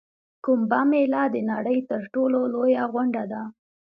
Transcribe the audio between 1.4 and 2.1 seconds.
نړۍ تر